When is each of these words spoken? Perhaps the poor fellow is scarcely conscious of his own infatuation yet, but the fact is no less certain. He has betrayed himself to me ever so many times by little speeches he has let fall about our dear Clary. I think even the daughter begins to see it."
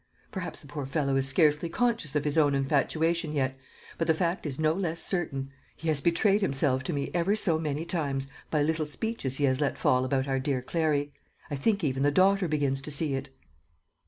Perhaps 0.31 0.61
the 0.61 0.67
poor 0.67 0.87
fellow 0.87 1.15
is 1.15 1.27
scarcely 1.27 1.69
conscious 1.69 2.15
of 2.15 2.23
his 2.25 2.35
own 2.35 2.55
infatuation 2.55 3.33
yet, 3.33 3.55
but 3.99 4.07
the 4.07 4.15
fact 4.15 4.47
is 4.47 4.57
no 4.57 4.73
less 4.73 4.99
certain. 4.99 5.51
He 5.75 5.89
has 5.89 6.01
betrayed 6.01 6.41
himself 6.41 6.81
to 6.85 6.91
me 6.91 7.11
ever 7.13 7.35
so 7.35 7.59
many 7.59 7.85
times 7.85 8.25
by 8.49 8.63
little 8.63 8.87
speeches 8.87 9.37
he 9.37 9.43
has 9.43 9.61
let 9.61 9.77
fall 9.77 10.03
about 10.03 10.27
our 10.27 10.39
dear 10.39 10.63
Clary. 10.63 11.13
I 11.51 11.55
think 11.55 11.83
even 11.83 12.01
the 12.01 12.09
daughter 12.09 12.47
begins 12.47 12.81
to 12.81 12.89
see 12.91 13.13
it." 13.13 13.29